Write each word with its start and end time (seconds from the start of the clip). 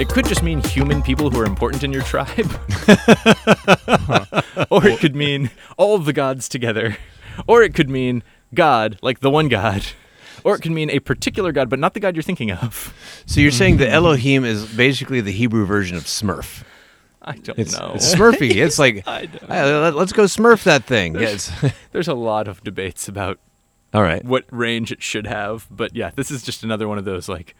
It 0.00 0.08
could 0.08 0.26
just 0.26 0.44
mean 0.44 0.62
human 0.62 1.02
people 1.02 1.28
who 1.28 1.40
are 1.40 1.44
important 1.44 1.82
in 1.82 1.92
your 1.92 2.02
tribe. 2.02 2.28
or 4.70 4.86
it 4.86 5.00
could 5.00 5.16
mean 5.16 5.50
all 5.76 5.96
of 5.96 6.04
the 6.04 6.12
gods 6.12 6.48
together. 6.48 6.96
Or 7.48 7.62
it 7.62 7.74
could 7.74 7.90
mean 7.90 8.22
God, 8.54 8.98
like 9.02 9.20
the 9.20 9.30
one 9.30 9.48
God. 9.48 9.84
Or 10.44 10.54
it 10.54 10.62
could 10.62 10.70
mean 10.70 10.88
a 10.90 11.00
particular 11.00 11.50
God, 11.50 11.68
but 11.68 11.80
not 11.80 11.94
the 11.94 12.00
God 12.00 12.14
you're 12.14 12.22
thinking 12.22 12.52
of. 12.52 12.94
So 13.26 13.40
you're 13.40 13.50
saying 13.50 13.78
that 13.78 13.88
hmm. 13.88 13.94
Elohim 13.94 14.44
is 14.44 14.72
basically 14.76 15.20
the 15.20 15.32
Hebrew 15.32 15.66
version 15.66 15.96
of 15.96 16.04
Smurf. 16.04 16.62
I 17.20 17.32
don't 17.32 17.58
It's, 17.58 17.76
know. 17.76 17.92
it's 17.96 18.14
Smurfy. 18.14 18.50
It's 18.54 18.78
like, 18.78 19.06
I 19.08 19.26
don't 19.26 19.50
"Hey, 19.50 19.74
let- 19.80 19.96
let's 19.96 20.12
go 20.12 20.24
Smurf 20.24 20.62
that 20.62 20.84
thing. 20.84 21.16
Yes. 21.16 21.50
There's 21.92 22.08
a 22.08 22.14
lot 22.14 22.46
of 22.46 22.62
debates 22.62 23.08
about 23.08 23.40
All 23.92 24.02
right. 24.02 24.24
what 24.24 24.44
range 24.52 24.92
it 24.92 25.02
should 25.02 25.26
have, 25.26 25.66
but 25.72 25.96
yeah, 25.96 26.12
this 26.14 26.30
is 26.30 26.44
just 26.44 26.62
another 26.62 26.86
one 26.86 26.98
of 26.98 27.04
those 27.04 27.28
like 27.28 27.56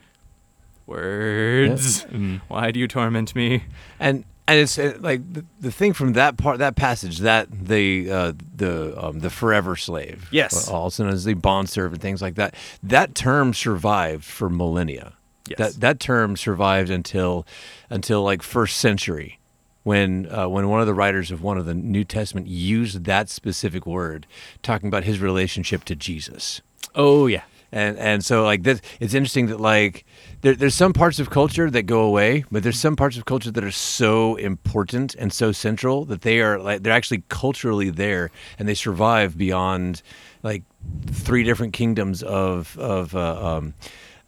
words. 0.88 2.04
Mm. 2.06 2.40
Why 2.48 2.70
do 2.70 2.80
you 2.80 2.88
torment 2.88 3.34
me? 3.34 3.64
and 4.00 4.24
and 4.46 4.60
it's 4.60 4.78
uh, 4.78 4.96
like 5.00 5.20
the, 5.30 5.44
the 5.60 5.70
thing 5.70 5.92
from 5.92 6.14
that 6.14 6.36
part 6.38 6.58
that 6.58 6.74
passage 6.74 7.18
that 7.18 7.48
the 7.50 8.10
uh, 8.10 8.32
the 8.56 8.94
um, 9.02 9.20
the 9.20 9.30
forever 9.30 9.76
slave 9.76 10.26
Yes. 10.32 10.68
also 10.68 11.04
known 11.04 11.12
as 11.12 11.24
the 11.24 11.34
bond 11.34 11.68
servant 11.68 12.00
things 12.00 12.22
like 12.22 12.36
that 12.36 12.54
that 12.82 13.14
term 13.14 13.52
survived 13.52 14.24
for 14.24 14.48
millennia 14.48 15.12
Yes. 15.48 15.58
that 15.58 15.80
that 15.80 16.00
term 16.00 16.36
survived 16.36 16.90
until 16.90 17.46
until 17.90 18.22
like 18.22 18.42
first 18.42 18.78
century 18.78 19.38
when 19.82 20.26
uh, 20.32 20.48
when 20.48 20.68
one 20.68 20.80
of 20.80 20.86
the 20.86 20.94
writers 20.94 21.30
of 21.30 21.42
one 21.42 21.56
of 21.58 21.64
the 21.66 21.74
New 21.74 22.04
Testament 22.04 22.46
used 22.46 23.04
that 23.04 23.28
specific 23.30 23.86
word 23.86 24.26
talking 24.62 24.88
about 24.88 25.04
his 25.04 25.20
relationship 25.20 25.84
to 25.84 25.94
Jesus 25.94 26.60
Oh 26.94 27.26
yeah. 27.26 27.42
and 27.72 27.98
and 27.98 28.24
so 28.24 28.44
like 28.44 28.62
this 28.62 28.80
it's 29.00 29.12
interesting 29.14 29.46
that 29.46 29.60
like 29.60 30.04
there, 30.40 30.54
there's 30.54 30.74
some 30.74 30.92
parts 30.92 31.18
of 31.18 31.30
culture 31.30 31.70
that 31.70 31.82
go 31.82 32.02
away 32.02 32.44
but 32.50 32.62
there's 32.62 32.78
some 32.78 32.96
parts 32.96 33.16
of 33.16 33.24
culture 33.24 33.50
that 33.50 33.64
are 33.64 33.70
so 33.70 34.36
important 34.36 35.14
and 35.16 35.32
so 35.32 35.52
central 35.52 36.04
that 36.04 36.22
they 36.22 36.40
are 36.40 36.58
like 36.58 36.82
they're 36.82 36.92
actually 36.92 37.22
culturally 37.28 37.90
there 37.90 38.30
and 38.58 38.68
they 38.68 38.74
survive 38.74 39.36
beyond 39.36 40.02
like 40.42 40.62
three 41.06 41.42
different 41.42 41.72
kingdoms 41.72 42.22
of 42.22 42.78
of 42.78 43.14
uh, 43.14 43.56
um, 43.56 43.74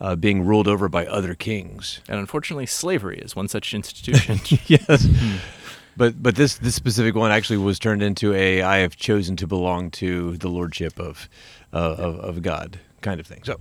uh, 0.01 0.17
being 0.17 0.43
ruled 0.43 0.67
over 0.67 0.89
by 0.89 1.07
other 1.07 1.35
kings. 1.35 2.01
And 2.09 2.19
unfortunately, 2.19 2.67
slavery 2.67 3.19
is 3.19 3.37
one 3.37 3.49
such 3.49 3.75
institution. 3.75 4.41
yes. 4.67 5.07
But 5.97 6.23
but 6.23 6.37
this 6.37 6.57
this 6.57 6.75
specific 6.75 7.15
one 7.15 7.31
actually 7.31 7.59
was 7.59 7.79
turned 7.79 8.03
into 8.03 8.33
a 8.35 8.63
I 8.63 8.79
have 8.79 8.97
chosen 8.97 9.37
to 9.37 9.47
belong 9.47 9.91
to 9.93 10.37
the 10.39 10.49
lordship 10.49 10.99
of 10.99 11.29
uh, 11.73 11.95
of, 11.99 12.19
of 12.21 12.43
God 12.43 12.81
kind 13.03 13.21
of 13.21 13.27
thing. 13.27 13.43
So 13.45 13.59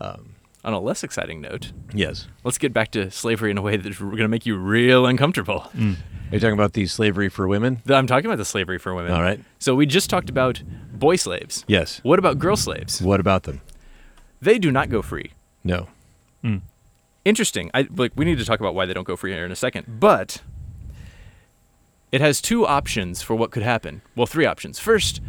um, 0.00 0.27
On 0.68 0.74
a 0.74 0.80
less 0.80 1.02
exciting 1.02 1.40
note, 1.40 1.72
yes 1.94 2.28
let's 2.44 2.58
get 2.58 2.74
back 2.74 2.90
to 2.90 3.10
slavery 3.10 3.50
in 3.50 3.56
a 3.56 3.62
way 3.62 3.78
that's 3.78 3.98
going 3.98 4.18
to 4.18 4.28
make 4.28 4.44
you 4.44 4.58
real 4.58 5.06
uncomfortable. 5.06 5.60
Mm. 5.74 5.94
Are 5.94 6.34
you 6.34 6.40
talking 6.40 6.52
about 6.52 6.74
the 6.74 6.86
slavery 6.86 7.30
for 7.30 7.48
women? 7.48 7.80
I'm 7.88 8.06
talking 8.06 8.26
about 8.26 8.36
the 8.36 8.44
slavery 8.44 8.76
for 8.76 8.94
women. 8.94 9.12
All 9.12 9.22
right. 9.22 9.40
So 9.58 9.74
we 9.74 9.86
just 9.86 10.10
talked 10.10 10.28
about 10.28 10.62
boy 10.92 11.16
slaves. 11.16 11.64
Yes. 11.68 12.00
What 12.02 12.18
about 12.18 12.38
girl 12.38 12.54
slaves? 12.54 13.00
What 13.00 13.18
about 13.18 13.44
them? 13.44 13.62
They 14.42 14.58
do 14.58 14.70
not 14.70 14.90
go 14.90 15.00
free. 15.00 15.32
No. 15.64 15.88
Hmm. 16.42 16.58
Interesting. 17.24 17.70
I 17.72 17.88
like 17.96 18.12
we 18.14 18.26
need 18.26 18.36
to 18.36 18.44
talk 18.44 18.60
about 18.60 18.74
why 18.74 18.84
they 18.84 18.92
don't 18.92 19.06
go 19.06 19.16
free 19.16 19.32
here 19.32 19.46
in 19.46 19.52
a 19.52 19.56
second. 19.56 19.98
But 19.98 20.42
it 22.12 22.20
has 22.20 22.42
two 22.42 22.66
options 22.66 23.22
for 23.22 23.34
what 23.34 23.52
could 23.52 23.62
happen. 23.62 24.02
Well, 24.14 24.26
three 24.26 24.44
options. 24.44 24.78
First, 24.78 25.22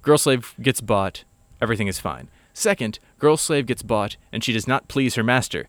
girl 0.00 0.16
slave 0.16 0.54
gets 0.62 0.80
bought, 0.80 1.24
everything 1.60 1.86
is 1.86 1.98
fine. 1.98 2.28
Second, 2.52 2.98
girl 3.18 3.36
slave 3.36 3.66
gets 3.66 3.82
bought 3.82 4.16
and 4.32 4.42
she 4.44 4.52
does 4.52 4.66
not 4.68 4.88
please 4.88 5.14
her 5.14 5.22
master. 5.22 5.68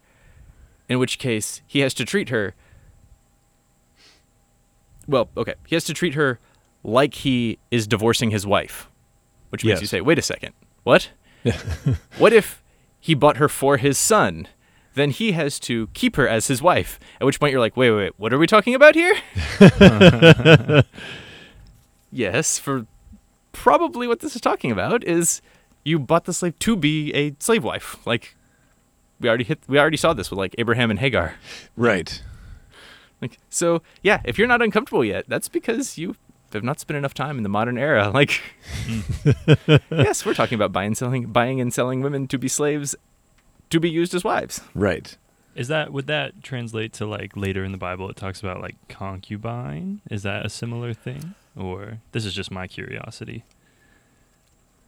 In 0.89 0.99
which 0.99 1.19
case, 1.19 1.61
he 1.67 1.79
has 1.79 1.93
to 1.95 2.05
treat 2.05 2.29
her 2.29 2.53
Well, 5.07 5.29
okay. 5.35 5.55
He 5.67 5.75
has 5.75 5.83
to 5.85 5.93
treat 5.93 6.13
her 6.15 6.39
like 6.83 7.13
he 7.15 7.57
is 7.69 7.87
divorcing 7.87 8.31
his 8.31 8.45
wife. 8.45 8.87
Which 9.49 9.63
makes 9.65 9.75
Yes. 9.77 9.81
you 9.81 9.87
say, 9.87 10.01
"Wait 10.01 10.17
a 10.19 10.21
second. 10.21 10.53
What?" 10.83 11.09
what 12.17 12.31
if 12.33 12.61
he 12.99 13.13
bought 13.13 13.37
her 13.37 13.49
for 13.49 13.77
his 13.77 13.97
son? 13.97 14.47
Then 14.93 15.09
he 15.11 15.31
has 15.31 15.59
to 15.61 15.87
keep 15.93 16.15
her 16.17 16.27
as 16.27 16.47
his 16.47 16.61
wife. 16.61 16.99
At 17.19 17.25
which 17.25 17.39
point 17.39 17.51
you're 17.51 17.61
like, 17.61 17.75
wait, 17.77 17.89
wait, 17.91 17.97
wait, 17.97 18.13
what 18.17 18.33
are 18.33 18.37
we 18.37 18.45
talking 18.45 18.75
about 18.75 18.93
here? 18.93 19.15
yes, 22.11 22.59
for 22.59 22.85
probably 23.53 24.07
what 24.07 24.19
this 24.19 24.35
is 24.35 24.41
talking 24.41 24.71
about 24.71 25.03
is 25.05 25.41
you 25.83 25.99
bought 25.99 26.25
the 26.25 26.33
slave 26.33 26.57
to 26.59 26.75
be 26.75 27.13
a 27.13 27.35
slave 27.39 27.63
wife. 27.63 27.97
Like 28.05 28.35
we 29.19 29.29
already 29.29 29.43
hit, 29.43 29.59
we 29.67 29.79
already 29.79 29.97
saw 29.97 30.13
this 30.13 30.29
with 30.29 30.37
like 30.37 30.55
Abraham 30.57 30.89
and 30.89 30.99
Hagar. 30.99 31.35
Right. 31.75 32.21
Like 33.21 33.37
so, 33.49 33.81
yeah. 34.01 34.21
If 34.25 34.37
you're 34.37 34.47
not 34.47 34.61
uncomfortable 34.61 35.05
yet, 35.05 35.25
that's 35.27 35.47
because 35.47 35.97
you 35.97 36.15
have 36.53 36.63
not 36.63 36.79
spent 36.79 36.97
enough 36.97 37.13
time 37.13 37.37
in 37.37 37.43
the 37.43 37.49
modern 37.49 37.77
era. 37.77 38.09
Like, 38.13 38.41
hmm. 38.85 39.75
yes, 39.91 40.25
we're 40.25 40.33
talking 40.33 40.55
about 40.55 40.71
buying 40.71 40.87
and 40.87 40.97
selling, 40.97 41.27
buying 41.27 41.61
and 41.61 41.73
selling 41.73 42.01
women 42.01 42.27
to 42.27 42.37
be 42.37 42.47
slaves, 42.47 42.95
to 43.69 43.79
be 43.79 43.89
used 43.89 44.13
as 44.13 44.23
wives. 44.23 44.61
Right. 44.73 45.15
Is 45.55 45.67
that 45.67 45.91
would 45.91 46.07
that 46.07 46.43
translate 46.43 46.93
to 46.93 47.05
like 47.05 47.35
later 47.35 47.63
in 47.63 47.71
the 47.71 47.77
Bible? 47.77 48.09
It 48.09 48.15
talks 48.15 48.39
about 48.39 48.61
like 48.61 48.75
concubine. 48.89 50.01
Is 50.09 50.23
that 50.23 50.45
a 50.45 50.49
similar 50.49 50.93
thing, 50.93 51.35
or 51.57 51.99
this 52.11 52.25
is 52.25 52.33
just 52.33 52.51
my 52.51 52.67
curiosity? 52.67 53.43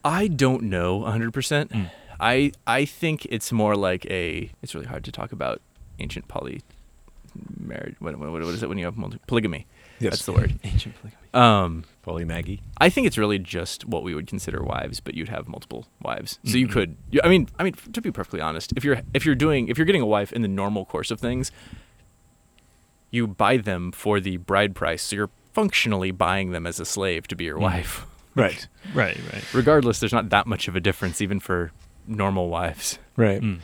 I 0.05 0.27
don't 0.27 0.63
know 0.63 0.99
100%. 1.01 1.31
Mm. 1.69 1.91
I 2.19 2.51
I 2.67 2.85
think 2.85 3.25
it's 3.29 3.51
more 3.51 3.75
like 3.75 4.05
a 4.05 4.51
it's 4.61 4.73
really 4.75 4.87
hard 4.87 5.03
to 5.05 5.11
talk 5.11 5.31
about 5.31 5.61
ancient 5.99 6.27
poly 6.27 6.61
marriage 7.59 7.95
what, 7.99 8.17
what, 8.17 8.29
what 8.31 8.41
is 8.43 8.61
it 8.61 8.69
when 8.69 8.77
you 8.77 8.85
have 8.85 8.97
multi- 8.97 9.19
polygamy? 9.27 9.65
Yes. 9.99 10.11
That's 10.11 10.25
the 10.25 10.33
word. 10.33 10.59
Ancient 10.63 10.95
polygamy. 10.99 11.21
Um 11.33 11.85
Polly 12.03 12.25
Maggie. 12.25 12.61
I 12.77 12.89
think 12.89 13.07
it's 13.07 13.17
really 13.17 13.39
just 13.39 13.85
what 13.85 14.03
we 14.03 14.13
would 14.13 14.27
consider 14.27 14.61
wives, 14.61 14.99
but 14.99 15.15
you'd 15.15 15.29
have 15.29 15.47
multiple 15.47 15.87
wives. 16.01 16.39
So 16.45 16.57
you 16.57 16.67
Mhm. 16.67 16.71
could 16.71 16.97
you, 17.11 17.21
I 17.23 17.29
mean 17.29 17.47
I 17.57 17.63
mean 17.63 17.73
to 17.93 18.01
be 18.01 18.11
perfectly 18.11 18.41
honest, 18.41 18.73
if 18.75 18.83
you're 18.83 19.01
if 19.13 19.25
you're 19.25 19.35
doing 19.35 19.67
if 19.69 19.77
you're 19.77 19.85
getting 19.85 20.01
a 20.01 20.05
wife 20.05 20.31
in 20.33 20.41
the 20.43 20.47
normal 20.47 20.85
course 20.85 21.09
of 21.11 21.19
things, 21.19 21.51
you 23.11 23.27
buy 23.27 23.57
them 23.57 23.91
for 23.91 24.19
the 24.19 24.37
bride 24.37 24.75
price. 24.75 25.01
So 25.03 25.15
you're 25.15 25.29
functionally 25.53 26.11
buying 26.11 26.51
them 26.51 26.65
as 26.67 26.79
a 26.79 26.85
slave 26.85 27.27
to 27.27 27.35
be 27.35 27.45
your 27.45 27.57
Mhm. 27.57 27.61
wife. 27.61 28.05
Right. 28.35 28.67
Right. 28.93 29.17
Right. 29.31 29.53
Regardless, 29.53 29.99
there's 30.01 30.13
not 30.13 30.29
that 30.29 30.45
much 30.45 30.67
of 30.67 30.75
a 30.75 30.79
difference 30.79 31.19
even 31.21 31.39
for 31.39 31.71
normal 32.05 32.49
wives. 32.49 32.99
Right. 33.15 33.41
Mm. 33.41 33.59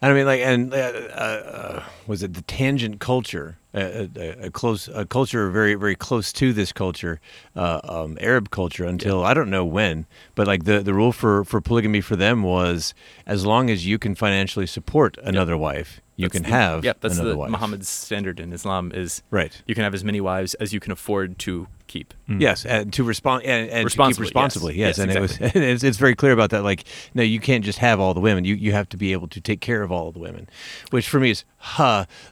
And 0.00 0.12
I 0.12 0.14
mean, 0.14 0.26
like, 0.26 0.40
and 0.40 0.72
uh, 0.72 0.76
uh, 0.76 1.10
uh, 1.10 1.82
was 2.06 2.22
it 2.22 2.34
the 2.34 2.42
tangent 2.42 3.00
culture? 3.00 3.56
A, 3.74 4.08
a, 4.16 4.46
a 4.46 4.50
close, 4.50 4.88
a 4.88 5.04
culture 5.04 5.50
very, 5.50 5.74
very 5.74 5.94
close 5.96 6.32
to 6.34 6.52
this 6.52 6.72
culture, 6.72 7.20
uh, 7.56 7.80
um, 7.84 8.16
Arab 8.20 8.50
culture. 8.50 8.84
Until 8.84 9.24
I 9.24 9.34
don't 9.34 9.50
know 9.50 9.64
when, 9.64 10.06
but 10.34 10.46
like 10.46 10.64
the 10.64 10.80
the 10.80 10.94
rule 10.94 11.12
for 11.12 11.44
for 11.44 11.60
polygamy 11.60 12.00
for 12.00 12.16
them 12.16 12.42
was 12.42 12.94
as 13.26 13.44
long 13.44 13.70
as 13.70 13.86
you 13.86 13.98
can 13.98 14.14
financially 14.14 14.66
support 14.66 15.18
another 15.22 15.56
wife, 15.56 16.00
you 16.18 16.24
That's 16.26 16.32
can 16.32 16.42
the- 16.42 16.48
have 16.48 16.84
Yep, 16.84 17.00
that's 17.00 17.14
another 17.14 17.30
the 17.30 17.36
wife. 17.38 17.50
Muhammad's 17.50 17.88
standard 17.88 18.40
in 18.40 18.52
Islam 18.52 18.90
is 18.92 19.22
Right. 19.30 19.62
you 19.66 19.74
can 19.74 19.84
have 19.84 19.94
as 19.94 20.02
many 20.04 20.20
wives 20.20 20.52
as 20.54 20.72
you 20.72 20.80
can 20.80 20.90
afford 20.92 21.38
to 21.38 21.68
keep. 21.86 22.12
Mm. 22.28 22.40
Yes, 22.40 22.66
and 22.66 22.92
to 22.92 23.04
respond 23.04 23.44
and, 23.44 23.70
and 23.70 23.70
to 23.70 23.76
keep 23.78 23.84
Responsibly, 23.86 24.24
yes. 24.26 24.28
responsibly. 24.34 24.74
Yes, 24.76 24.98
Yes, 24.98 24.98
and 24.98 25.10
it 25.12 25.20
was 25.20 25.38
it's, 25.40 25.84
it's 25.84 25.96
very 25.96 26.14
clear 26.16 26.32
about 26.32 26.50
that. 26.50 26.62
Like, 26.64 26.84
no, 27.14 27.22
you 27.22 27.38
can't 27.40 27.64
just 27.64 27.78
have 27.78 28.00
all 28.00 28.12
the 28.14 28.20
women. 28.20 28.44
You 28.44 28.56
you 28.56 28.72
have 28.72 28.88
to 28.90 28.96
be 28.96 29.12
able 29.12 29.28
to 29.28 29.40
take 29.40 29.60
care 29.60 29.82
of 29.82 29.92
all 29.92 30.08
of 30.08 30.14
the 30.14 30.20
women, 30.20 30.48
which 30.90 31.08
for 31.08 31.20
me 31.20 31.30
is 31.30 31.44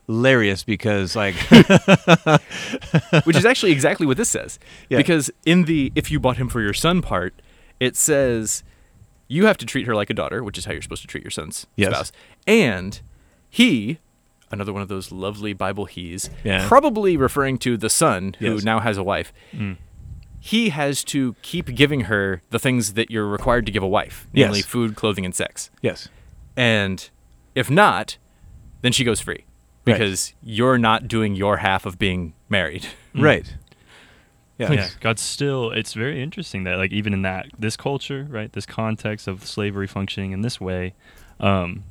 hilarious 0.07 0.65
because 0.65 1.15
like 1.17 1.37
Which 3.25 3.37
is 3.37 3.45
actually 3.45 3.73
exactly 3.73 4.07
what 4.07 4.17
this 4.17 4.29
says. 4.29 4.59
Yeah. 4.89 4.99
Because 4.99 5.31
in 5.45 5.65
the 5.65 5.93
if 5.95 6.11
you 6.11 6.21
bought 6.21 6.37
him 6.37 6.49
for 6.49 6.61
your 6.61 6.75
son 6.75 7.03
part, 7.03 7.35
it 7.81 7.97
says 7.97 8.63
you 9.29 9.47
have 9.47 9.57
to 9.59 9.67
treat 9.67 9.87
her 9.87 9.95
like 9.95 10.11
a 10.11 10.15
daughter, 10.15 10.43
which 10.45 10.59
is 10.59 10.65
how 10.65 10.73
you're 10.73 10.83
supposed 10.83 11.03
to 11.03 11.09
treat 11.09 11.25
your 11.25 11.31
son's 11.31 11.67
Yes. 11.77 11.91
spouse. 11.93 12.13
And 12.47 13.01
he 13.57 13.99
another 14.51 14.73
one 14.73 14.83
of 14.83 14.89
those 14.89 15.11
lovely 15.11 15.53
Bible 15.53 15.87
he's 15.87 16.31
Yeah. 16.45 16.69
probably 16.69 17.17
referring 17.17 17.59
to 17.59 17.77
the 17.77 17.91
son 17.91 18.37
who 18.39 18.55
Yes. 18.55 18.63
now 18.65 18.79
has 18.81 18.97
a 18.97 19.03
wife. 19.03 19.33
Mm. 19.53 19.77
He 20.39 20.69
has 20.69 21.03
to 21.05 21.35
keep 21.43 21.75
giving 21.75 22.03
her 22.03 22.43
the 22.51 22.59
things 22.61 22.93
that 22.95 23.11
you're 23.11 23.27
required 23.27 23.67
to 23.67 23.73
give 23.73 23.83
a 23.83 23.89
wife, 23.89 24.29
Yes. 24.33 24.47
namely 24.47 24.63
food, 24.63 24.95
clothing, 24.95 25.25
and 25.25 25.35
sex. 25.35 25.71
yes, 25.83 26.09
And 26.57 27.11
if 27.55 27.69
not, 27.71 28.19
then 28.83 28.93
she 28.93 29.03
goes 29.05 29.21
free 29.21 29.45
Right. 29.85 29.95
because 29.99 30.35
you're 30.43 30.79
not 30.79 31.09
doing 31.09 31.35
your 31.35 31.57
half 31.59 31.85
of 31.87 31.99
being 31.99 32.35
married. 32.49 32.87
Mm. 33.15 33.23
right, 33.31 33.57
yeah, 34.59 34.73
yeah 34.73 34.89
god's 35.01 35.21
still 35.23 35.71
it's 35.71 35.93
very 35.93 36.23
interesting 36.23 36.65
that 36.65 36.77
like 36.79 36.93
even 36.93 37.13
in 37.13 37.23
that 37.23 37.47
this 37.59 37.77
culture 37.77 38.27
right 38.31 38.53
this 38.55 38.65
context 38.65 39.27
of 39.29 39.45
slavery 39.47 39.87
functioning 39.87 40.31
in 40.33 40.41
this 40.41 40.59
way 40.61 40.95
um 41.41 41.85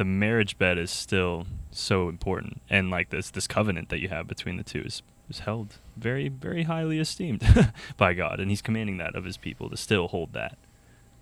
the 0.00 0.04
marriage 0.06 0.56
bed 0.56 0.78
is 0.78 0.90
still 0.90 1.46
so 1.70 2.08
important 2.08 2.58
and 2.70 2.88
like 2.90 3.10
this 3.10 3.28
this 3.28 3.46
covenant 3.46 3.90
that 3.90 4.00
you 4.00 4.08
have 4.08 4.26
between 4.26 4.56
the 4.56 4.62
two 4.62 4.80
is 4.80 5.02
is 5.28 5.40
held 5.40 5.74
very 5.94 6.26
very 6.28 6.62
highly 6.62 6.98
esteemed 6.98 7.44
by 7.98 8.14
god 8.14 8.40
and 8.40 8.48
he's 8.48 8.62
commanding 8.62 8.96
that 8.96 9.14
of 9.14 9.24
his 9.24 9.36
people 9.36 9.68
to 9.68 9.76
still 9.76 10.08
hold 10.08 10.32
that 10.32 10.56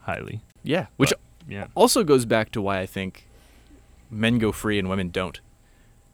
highly 0.02 0.40
Yeah. 0.62 0.86
Which 0.96 1.10
But, 1.10 1.18
yeah 1.52 1.66
also 1.74 2.04
goes 2.04 2.24
back 2.24 2.52
to 2.52 2.62
why 2.62 2.78
I 2.78 2.86
think 2.86 3.26
men 4.10 4.38
go 4.38 4.52
free 4.52 4.78
and 4.78 4.88
women 4.88 5.08
don't. 5.10 5.40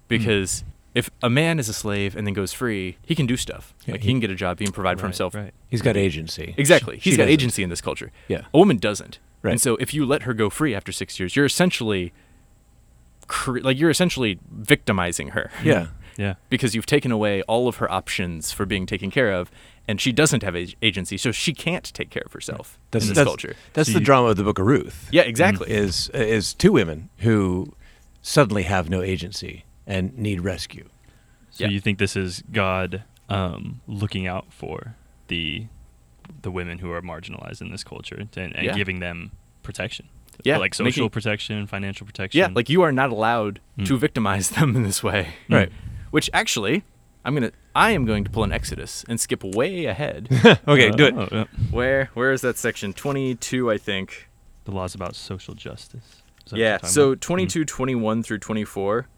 because 0.08 0.60
hmm. 0.62 0.68
if 0.94 1.10
a 1.22 1.28
man 1.28 1.58
is 1.58 1.68
a 1.68 1.74
slave 1.74 2.16
and 2.16 2.26
then 2.26 2.32
goes 2.34 2.52
free, 2.54 2.96
he 3.04 3.14
can 3.14 3.26
do 3.26 3.36
stuff. 3.36 3.74
Yeah, 3.84 3.92
like 3.92 4.00
he- 4.00 4.06
he 4.08 4.12
can 4.14 4.20
get 4.20 4.30
a 4.30 4.34
job, 4.34 4.58
he 4.58 4.64
can 4.64 4.72
provide 4.72 4.98
for 4.98 5.06
himself. 5.06 5.34
Right. 5.34 5.52
He's 5.68 5.82
got 5.82 5.96
agency. 5.98 6.54
Exactly. 6.56 6.98
She 6.98 7.10
He's 7.10 7.16
got 7.18 7.24
doesn't. 7.24 7.32
agency 7.34 7.62
in 7.62 7.68
this 7.68 7.80
culture. 7.82 8.10
Yeah. 8.26 8.42
A 8.54 8.58
woman 8.58 8.78
doesn't. 8.78 9.18
Right. 9.42 9.52
And 9.52 9.60
so 9.60 9.76
if 9.76 9.92
you 9.92 10.06
let 10.06 10.22
her 10.22 10.32
go 10.34 10.48
free 10.50 10.74
after 10.74 10.90
six 10.92 11.20
years, 11.20 11.36
you're 11.36 11.44
essentially, 11.44 12.12
cre- 13.28 13.60
like 13.60 13.78
you're 13.78 13.90
essentially 13.90 14.38
victimizing 14.50 15.28
her. 15.30 15.50
Yeah. 15.62 15.88
Yeah. 16.16 16.34
because 16.48 16.76
you've 16.76 16.86
taken 16.86 17.10
away 17.10 17.42
all 17.42 17.66
of 17.66 17.78
her 17.78 17.90
options 17.90 18.52
for 18.52 18.64
being 18.64 18.86
taken 18.86 19.10
care 19.10 19.32
of, 19.32 19.50
and 19.88 20.00
she 20.00 20.12
doesn't 20.12 20.44
have 20.44 20.54
ag- 20.54 20.76
agency, 20.80 21.16
so 21.16 21.32
she 21.32 21.52
can't 21.52 21.82
take 21.92 22.08
care 22.10 22.22
of 22.24 22.32
herself 22.32 22.78
That's 22.92 23.06
in 23.06 23.08
this 23.08 23.16
that's, 23.16 23.26
culture. 23.26 23.56
That's 23.72 23.88
So 23.88 23.94
the 23.94 23.98
you- 23.98 24.04
drama 24.04 24.28
of 24.28 24.36
the 24.36 24.44
Book 24.44 24.60
of 24.60 24.66
Ruth. 24.66 25.08
Yeah, 25.10 25.22
exactly. 25.22 25.68
Is 25.72 26.10
is 26.10 26.54
two 26.54 26.70
women 26.70 27.08
who 27.18 27.74
suddenly 28.22 28.62
have 28.62 28.88
no 28.88 29.02
agency 29.02 29.64
and 29.88 30.16
need 30.16 30.40
rescue. 30.42 30.88
So 31.50 31.64
Yeah. 31.64 31.70
you 31.70 31.80
think 31.80 31.98
this 31.98 32.14
is 32.14 32.44
God 32.52 33.02
um, 33.28 33.80
looking 33.88 34.28
out 34.28 34.52
for 34.52 34.94
the 35.26 35.66
the 36.42 36.52
women 36.52 36.78
who 36.78 36.92
are 36.92 37.02
marginalized 37.02 37.60
in 37.60 37.72
this 37.72 37.82
culture 37.82 38.18
and, 38.36 38.54
and 38.54 38.64
Yeah. 38.66 38.74
giving 38.76 39.00
them 39.00 39.32
protection? 39.64 40.06
Yeah, 40.42 40.58
like 40.58 40.74
social 40.74 41.04
making- 41.04 41.10
protection, 41.10 41.66
financial 41.66 42.06
protection. 42.06 42.38
Yeah, 42.38 42.48
like 42.54 42.68
you 42.68 42.82
are 42.82 42.92
not 42.92 43.10
allowed 43.10 43.60
Mm. 43.78 43.86
to 43.86 43.96
victimize 43.98 44.50
them 44.50 44.74
in 44.76 44.82
this 44.82 45.02
way. 45.02 45.34
Right. 45.48 45.70
Which 46.10 46.30
actually, 46.32 46.84
I'm 47.24 47.34
gonna, 47.34 47.52
I 47.74 47.90
am 47.90 48.04
going 48.04 48.24
to 48.24 48.30
pull 48.30 48.44
an 48.44 48.52
Exodus 48.52 49.04
and 49.08 49.18
skip 49.20 49.42
way 49.42 49.84
ahead. 49.86 50.28
Okay, 50.68 50.90
do 50.90 51.06
it. 51.06 51.14
Oh, 51.16 51.28
yeah. 51.32 51.44
where, 51.70 52.10
where 52.14 52.32
is 52.32 52.40
that 52.42 52.56
section? 52.56 52.92
22, 52.92 53.70
I 53.70 53.78
think. 53.78 54.28
The 54.64 54.70
laws 54.72 54.94
about 54.94 55.14
social 55.16 55.54
justice. 55.54 56.22
Is 56.46 56.50
that 56.50 56.52
what 56.52 56.58
Yeah. 56.60 56.78
So 56.84 57.08
about? 57.12 57.20
22, 57.20 57.64
21 57.64 58.22
through 58.22 58.38
24, 58.38 59.08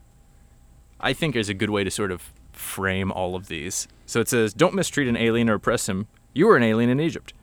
I 1.00 1.12
think 1.12 1.36
is 1.36 1.48
a 1.48 1.54
good 1.54 1.70
way 1.70 1.84
to 1.84 1.90
sort 1.90 2.10
of 2.10 2.32
frame 2.52 3.12
all 3.12 3.34
of 3.36 3.48
these. 3.48 3.86
So 4.06 4.20
it 4.20 4.28
says, 4.28 4.54
"Don't 4.54 4.74
mistreat 4.74 5.08
an 5.08 5.16
alien 5.16 5.50
or 5.50 5.54
oppress 5.54 5.88
him. 5.88 6.06
You 6.32 6.46
were 6.46 6.56
an 6.56 6.62
alien 6.62 6.88
in 6.90 7.00
Egypt. 7.00 7.34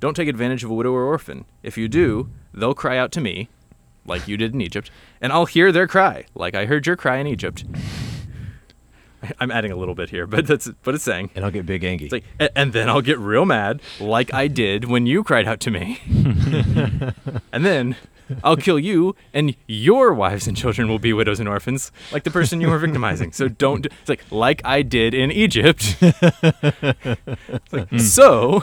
Don't 0.00 0.14
take 0.14 0.28
advantage 0.28 0.62
of 0.64 0.70
a 0.70 0.74
widow 0.74 0.92
or 0.92 1.04
orphan. 1.04 1.44
If 1.62 1.76
you 1.76 1.88
do, 1.88 2.30
they'll 2.54 2.74
cry 2.74 2.96
out 2.98 3.10
to 3.12 3.20
me, 3.20 3.48
like 4.06 4.28
you 4.28 4.36
did 4.36 4.54
in 4.54 4.60
Egypt, 4.60 4.90
and 5.20 5.32
I'll 5.32 5.46
hear 5.46 5.72
their 5.72 5.86
cry, 5.88 6.24
like 6.34 6.54
I 6.54 6.66
heard 6.66 6.86
your 6.86 6.96
cry 6.96 7.16
in 7.18 7.26
Egypt." 7.26 7.64
I'm 9.40 9.50
adding 9.50 9.72
a 9.72 9.76
little 9.76 9.96
bit 9.96 10.10
here, 10.10 10.28
but 10.28 10.46
that's 10.46 10.66
what 10.84 10.94
it's 10.94 11.02
saying. 11.02 11.30
And 11.34 11.44
I'll 11.44 11.50
get 11.50 11.66
big. 11.66 11.82
It's 11.82 12.12
like, 12.12 12.24
and 12.54 12.72
then 12.72 12.88
I'll 12.88 13.00
get 13.02 13.18
real 13.18 13.44
mad, 13.44 13.82
like 13.98 14.32
I 14.32 14.46
did 14.46 14.84
when 14.84 15.06
you 15.06 15.24
cried 15.24 15.48
out 15.48 15.58
to 15.60 15.72
me. 15.72 15.98
and 17.52 17.66
then 17.66 17.96
I'll 18.44 18.56
kill 18.56 18.78
you, 18.78 19.16
and 19.34 19.56
your 19.66 20.14
wives 20.14 20.46
and 20.46 20.56
children 20.56 20.86
will 20.88 21.00
be 21.00 21.12
widows 21.12 21.40
and 21.40 21.48
orphans, 21.48 21.90
like 22.12 22.22
the 22.22 22.30
person 22.30 22.60
you 22.60 22.68
were 22.68 22.78
victimizing. 22.78 23.32
So 23.32 23.48
don't. 23.48 23.82
do- 23.82 23.88
It's 24.02 24.08
like 24.08 24.24
like 24.30 24.62
I 24.64 24.82
did 24.82 25.14
in 25.14 25.32
Egypt. 25.32 25.96
It's 26.02 27.72
like, 27.72 27.88
So, 28.00 28.62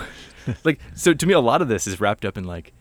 like 0.64 0.80
so 0.96 1.14
to 1.14 1.26
me, 1.26 1.34
a 1.34 1.40
lot 1.40 1.62
of 1.62 1.68
this 1.68 1.88
is 1.88 2.00
wrapped 2.00 2.26
up 2.26 2.38
in 2.38 2.44
like. 2.44 2.74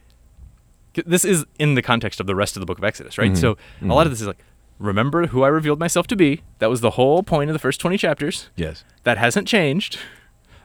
This 1.06 1.24
is 1.24 1.44
in 1.58 1.74
the 1.74 1.82
context 1.82 2.20
of 2.20 2.28
the 2.28 2.36
rest 2.36 2.56
of 2.56 2.60
the 2.60 2.66
book 2.66 2.78
of 2.78 2.84
Exodus, 2.84 3.18
right? 3.18 3.32
Mhm. 3.32 3.36
So 3.36 3.56
a 3.82 3.86
lot 3.86 4.06
of 4.06 4.12
this 4.12 4.20
is 4.20 4.28
like, 4.28 4.44
remember 4.78 5.26
who 5.26 5.42
I 5.42 5.48
revealed 5.48 5.80
myself 5.80 6.06
to 6.06 6.16
be. 6.16 6.42
That 6.60 6.70
was 6.70 6.82
the 6.82 6.90
whole 6.90 7.24
point 7.24 7.50
of 7.50 7.54
the 7.54 7.58
first 7.58 7.80
twenty 7.80 7.98
chapters 7.98 8.48
yes. 8.54 8.84
that 9.02 9.18
hasn't 9.18 9.48
changed. 9.48 9.98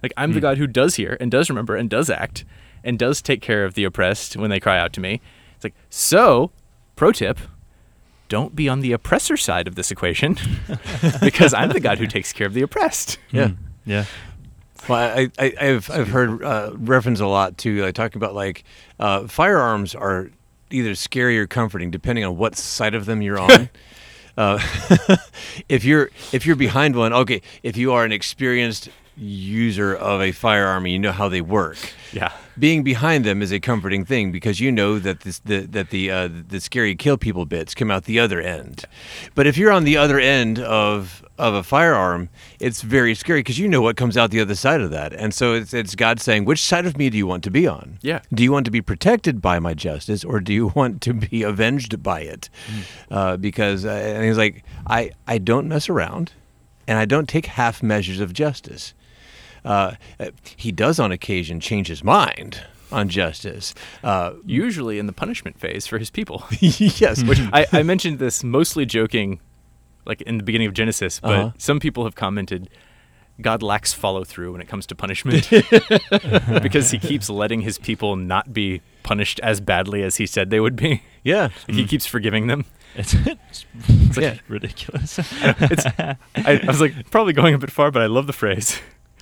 Like 0.04 0.14
I'm 0.16 0.34
the 0.34 0.40
God 0.40 0.58
who 0.60 0.68
does 0.68 0.96
hear 0.96 1.18
and 1.20 1.32
does 1.32 1.50
remember 1.50 1.76
and 1.76 1.90
does 1.90 2.10
act 2.12 2.46
and 2.84 2.98
does 3.00 3.22
take 3.22 3.42
care 3.42 3.66
of 3.66 3.74
the 3.74 3.84
oppressed 3.84 4.38
when 4.38 4.50
they 4.50 4.60
cry 4.60 4.78
out 4.78 4.94
to 4.94 5.02
me. 5.02 5.20
It's 5.56 5.64
like 5.64 5.76
so. 5.90 6.52
Pro 6.96 7.12
tip: 7.12 7.40
Don't 8.28 8.56
be 8.56 8.70
on 8.70 8.82
the 8.82 8.92
oppressor 8.92 9.38
side 9.38 9.68
of 9.68 9.76
this 9.76 9.90
equation, 9.90 10.38
because 11.22 11.54
I'm 11.54 11.70
the 11.70 11.80
God 11.80 11.98
who 11.98 12.08
takes 12.08 12.34
care 12.34 12.46
of 12.46 12.54
the 12.54 12.62
oppressed. 12.62 13.18
Yeah. 13.32 13.48
Mm, 13.48 13.58
yeah. 13.86 14.06
Well, 14.88 15.18
I, 15.18 15.30
I, 15.38 15.54
I've 15.60 15.90
I've 15.92 16.08
heard 16.10 16.44
uh, 16.44 16.72
reference 16.76 17.20
a 17.20 17.28
lot 17.28 17.58
to 17.60 17.84
like 17.84 17.96
talking 17.96 18.18
about 18.20 18.34
like 18.36 18.64
uh, 19.00 19.28
firearms 19.28 19.94
are 19.96 20.30
either 20.72 20.96
scary 20.96 21.38
or 21.40 21.48
comforting 21.48 21.92
depending 21.92 22.24
on 22.26 22.38
what 22.38 22.56
side 22.56 22.94
of 22.96 23.06
them 23.06 23.22
you're 23.22 23.40
on. 23.40 23.70
uh, 24.38 24.60
if 25.70 25.84
you're 25.84 26.10
if 26.32 26.46
you're 26.46 26.56
behind 26.56 26.96
one, 26.96 27.14
okay. 27.14 27.42
If 27.64 27.78
you 27.78 27.92
are 27.94 28.06
an 28.06 28.12
experienced 28.12 28.90
user 29.22 29.94
of 29.94 30.22
a 30.22 30.32
firearm 30.32 30.86
and 30.86 30.94
you 30.94 31.00
know 31.00 31.12
how 31.12 31.28
they 31.28 31.42
work, 31.42 31.78
Yeah. 32.14 32.32
being 32.58 32.84
behind 32.84 33.26
them 33.26 33.42
is 33.42 33.52
a 33.52 33.60
comforting 33.60 34.06
thing 34.06 34.32
because 34.32 34.62
you 34.62 34.72
know 34.72 34.98
that 34.98 35.22
this, 35.22 35.40
the 35.40 35.60
that 35.68 35.90
the 35.90 36.10
uh, 36.10 36.30
the 36.48 36.62
scary 36.62 36.96
kill 36.96 37.18
people 37.18 37.46
bits 37.46 37.76
come 37.76 37.92
out 37.92 38.06
the 38.06 38.18
other 38.20 38.40
end. 38.40 38.86
But 39.36 39.46
if 39.46 39.58
you're 39.58 39.72
on 39.74 39.84
the 39.84 39.98
other 39.98 40.20
end 40.20 40.58
of 40.60 41.22
of 41.40 41.54
a 41.56 41.64
firearm, 41.64 42.30
it's 42.60 42.82
very 42.82 43.16
scary 43.16 43.40
because 43.40 43.58
you 43.58 43.68
know 43.68 43.82
what 43.82 43.96
comes 43.98 44.18
out 44.18 44.30
the 44.32 44.40
other 44.42 44.56
side 44.56 44.82
of 44.82 44.92
that. 44.92 45.14
And 45.14 45.34
so 45.34 45.54
it's 45.54 45.74
it's 45.74 45.96
God 45.96 46.20
saying, 46.20 46.46
which 46.46 46.62
side 46.62 46.86
of 46.86 46.98
me 46.98 47.10
do 47.10 47.18
you 47.18 47.26
want 47.26 47.44
to 47.46 47.52
be 47.52 47.66
on? 47.68 47.98
Yeah. 48.02 48.20
Do 48.34 48.44
you 48.44 48.52
want 48.52 48.66
to 48.66 48.72
be 48.72 48.82
protected 48.82 49.42
by 49.42 49.60
my 49.60 49.74
justice 49.74 50.24
or 50.24 50.40
do 50.40 50.54
you 50.54 50.68
want 50.76 51.02
to 51.02 51.14
be 51.14 51.44
avenged 51.44 52.04
by 52.04 52.22
it? 52.22 52.50
Uh, 53.10 53.38
because 53.38 53.86
uh, 53.86 53.90
and 53.90 54.26
he's 54.26 54.38
like, 54.38 54.64
I 54.86 55.12
I 55.28 55.38
don't 55.40 55.68
mess 55.68 55.90
around, 55.90 56.34
and 56.88 56.98
I 57.00 57.06
don't 57.06 57.28
take 57.28 57.46
half 57.48 57.82
measures 57.82 58.20
of 58.20 58.34
justice. 58.34 58.94
Uh, 59.66 59.96
uh, 60.20 60.32
he 60.56 60.72
does 60.72 61.00
on 61.00 61.12
occasion 61.12 61.60
change 61.60 61.88
his 61.88 62.04
mind 62.04 62.62
on 62.92 63.10
justice. 63.10 63.74
Uh, 64.04 64.34
Usually 64.46 65.00
in 65.00 65.06
the 65.06 65.14
punishment 65.14 65.60
phase 65.60 65.86
for 65.86 65.98
his 65.98 66.10
people. 66.10 66.44
yes, 66.60 67.24
Which 67.24 67.40
I, 67.54 67.66
I 67.72 67.84
mentioned 67.84 68.20
this 68.20 68.44
mostly 68.44 68.86
joking, 68.86 69.40
like 70.06 70.22
in 70.24 70.38
the 70.38 70.44
beginning 70.44 70.68
of 70.68 70.74
Genesis, 70.74 71.20
but 71.20 71.32
Uh-huh. 71.32 71.52
some 71.58 71.80
people 71.80 72.04
have 72.06 72.16
commented 72.16 72.70
God 73.42 73.64
lacks 73.64 73.94
follow 73.94 74.26
through 74.26 74.52
when 74.52 74.60
it 74.62 74.68
comes 74.68 74.86
to 74.88 74.96
punishment 74.96 75.50
because 76.62 76.92
he 76.92 77.00
keeps 77.00 77.30
letting 77.30 77.62
his 77.62 77.78
people 77.78 78.16
not 78.18 78.52
be 78.54 78.82
punished 79.04 79.40
as 79.42 79.62
badly 79.62 80.04
as 80.04 80.18
he 80.18 80.26
said 80.26 80.50
they 80.50 80.60
would 80.60 80.76
be. 80.76 81.04
yeah, 81.24 81.50
Like 81.68 81.76
he 81.78 81.86
keeps 81.86 82.06
forgiving 82.06 82.48
them. 82.48 82.66
It's, 82.96 83.14
it's 83.88 84.18
Yeah. 84.18 84.36
ridiculous. 84.50 85.20
It's, 85.20 85.86
I, 85.86 86.18
I 86.36 86.64
was 86.68 86.82
like 86.82 87.10
probably 87.12 87.32
going 87.34 87.54
a 87.54 87.58
bit 87.58 87.72
far, 87.72 87.92
but 87.92 88.02
I 88.02 88.08
love 88.08 88.28
the 88.28 88.34
phrase. 88.34 88.80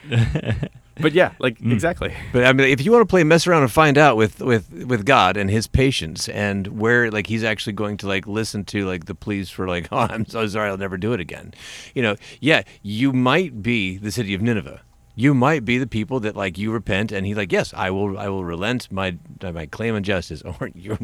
But 1.00 1.14
yeah, 1.14 1.34
like 1.40 1.60
mm. 1.60 1.72
exactly. 1.72 2.14
But 2.34 2.46
I 2.46 2.54
mean, 2.54 2.68
if 2.70 2.84
you 2.84 2.92
want 2.92 3.02
to 3.02 3.12
play 3.12 3.24
mess 3.24 3.48
around 3.48 3.64
and 3.64 3.72
find 3.72 3.98
out 3.98 4.18
with 4.18 4.42
with 4.42 4.72
with 4.86 5.06
God 5.06 5.38
and 5.38 5.50
His 5.50 5.68
patience 5.68 6.28
and 6.30 6.68
where 6.80 7.12
like 7.12 7.28
He's 7.28 7.44
actually 7.44 7.74
going 7.74 7.98
to 7.98 8.08
like 8.08 8.28
listen 8.28 8.66
to 8.66 8.86
like 8.86 9.06
the 9.06 9.16
pleas 9.16 9.50
for 9.50 9.68
like, 9.68 9.88
oh, 9.92 9.98
I'm 9.98 10.26
so 10.26 10.48
sorry, 10.48 10.70
I'll 10.70 10.78
never 10.78 10.98
do 10.98 11.14
it 11.14 11.20
again. 11.20 11.54
You 11.94 12.04
know, 12.04 12.16
yeah, 12.40 12.64
you 12.82 13.14
might 13.14 13.62
be 13.62 13.98
the 13.98 14.12
city 14.12 14.34
of 14.34 14.42
Nineveh. 14.42 14.82
You 15.16 15.34
might 15.34 15.66
be 15.66 15.80
the 15.80 15.88
people 15.88 16.20
that 16.20 16.36
like 16.36 16.60
you 16.60 16.72
repent, 16.72 17.12
and 17.12 17.26
He's 17.26 17.38
like, 17.38 17.52
yes, 17.52 17.74
I 17.76 17.90
will, 17.90 18.20
I 18.20 18.28
will 18.30 18.46
relent 18.46 18.92
my 18.92 19.18
my 19.42 19.66
claim 19.66 19.96
of 19.96 20.04
justice. 20.04 20.44
Or 20.44 20.70
you, 20.76 20.98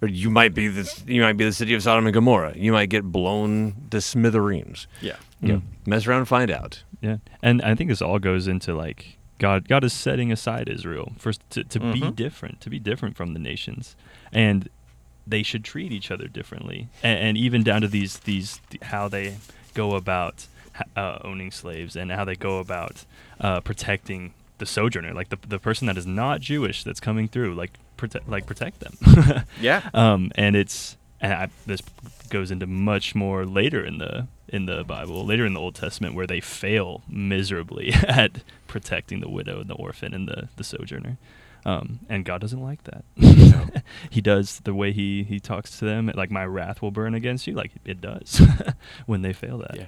or 0.00 0.08
you 0.08 0.30
might 0.30 0.52
be 0.52 0.66
this, 0.68 1.04
you 1.06 1.22
might 1.22 1.36
be 1.36 1.44
the 1.44 1.52
city 1.52 1.74
of 1.74 1.82
Sodom 1.82 2.06
and 2.06 2.14
Gomorrah. 2.14 2.54
You 2.56 2.72
might 2.72 2.88
get 2.88 3.04
blown 3.04 3.88
to 3.90 4.00
smithereens. 4.00 4.88
Yeah. 5.00 5.16
You 5.40 5.48
know, 5.48 5.58
mm. 5.58 5.86
mess 5.86 6.06
around 6.06 6.20
and 6.20 6.28
find 6.28 6.50
out. 6.50 6.82
Yeah, 7.02 7.16
and 7.42 7.60
I 7.62 7.74
think 7.74 7.90
this 7.90 8.00
all 8.00 8.18
goes 8.18 8.46
into 8.48 8.74
like 8.74 9.18
God. 9.38 9.68
God 9.68 9.84
is 9.84 9.92
setting 9.92 10.30
aside 10.32 10.68
Israel 10.68 11.12
first 11.18 11.40
to, 11.50 11.64
to 11.64 11.80
be 11.80 12.00
Mhm. 12.00 12.16
different, 12.16 12.60
to 12.62 12.70
be 12.70 12.78
different 12.78 13.16
from 13.16 13.34
the 13.34 13.40
nations, 13.40 13.96
and 14.32 14.68
they 15.26 15.42
should 15.42 15.64
treat 15.64 15.92
each 15.92 16.10
other 16.10 16.28
differently, 16.28 16.88
and, 17.02 17.18
and 17.18 17.36
even 17.36 17.62
down 17.62 17.80
to 17.82 17.88
these 17.88 18.18
these 18.20 18.60
how 18.82 19.08
they 19.08 19.36
go 19.74 19.94
about 19.94 20.46
uh, 20.96 21.18
owning 21.22 21.50
slaves 21.50 21.96
and 21.96 22.10
how 22.12 22.24
they 22.24 22.34
go 22.36 22.58
about 22.58 23.04
uh, 23.40 23.60
protecting 23.60 24.32
the 24.58 24.66
sojourner, 24.66 25.12
like 25.12 25.28
the 25.30 25.38
the 25.48 25.58
person 25.58 25.86
that 25.88 25.96
is 25.98 26.06
not 26.06 26.40
Jewish 26.40 26.84
that's 26.84 27.00
coming 27.00 27.26
through, 27.28 27.54
like 27.54 27.72
protect 27.96 28.28
like 28.28 28.46
protect 28.46 28.80
them. 28.80 29.44
Yeah. 29.60 29.90
um, 29.92 30.30
and 30.36 30.54
it's 30.56 30.96
and 31.20 31.32
I, 31.32 31.48
this 31.66 31.82
goes 32.30 32.50
into 32.50 32.66
much 32.66 33.14
more 33.14 33.44
later 33.44 33.84
in 33.84 33.98
the 33.98 34.26
in 34.52 34.66
the 34.66 34.84
Bible, 34.84 35.24
later 35.24 35.46
in 35.46 35.54
the 35.54 35.60
Old 35.60 35.74
Testament, 35.74 36.14
where 36.14 36.26
they 36.26 36.40
fail 36.40 37.02
miserably 37.08 37.92
at 38.06 38.44
protecting 38.68 39.20
the 39.20 39.28
widow 39.28 39.60
and 39.60 39.70
the 39.70 39.74
orphan 39.74 40.14
and 40.14 40.28
the 40.28 40.48
the 40.56 40.62
sojourner. 40.62 41.18
Um, 41.64 42.00
and 42.08 42.24
God 42.24 42.40
doesn't 42.40 42.60
like 42.60 42.82
that. 42.84 43.04
he 44.10 44.20
does 44.20 44.60
the 44.60 44.74
way 44.74 44.92
he 44.92 45.22
he 45.22 45.40
talks 45.40 45.78
to 45.78 45.84
them, 45.84 46.10
like 46.14 46.30
my 46.30 46.44
wrath 46.44 46.82
will 46.82 46.90
burn 46.90 47.14
against 47.14 47.46
you, 47.46 47.54
like 47.54 47.72
it 47.84 48.00
does 48.00 48.42
when 49.06 49.22
they 49.22 49.32
fail 49.32 49.58
that. 49.58 49.76
Yeah. 49.76 49.86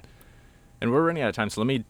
And 0.81 0.91
we're 0.91 1.05
running 1.05 1.23
out 1.23 1.29
of 1.29 1.35
time, 1.35 1.49
so 1.49 1.61
let 1.61 1.67
me 1.67 1.85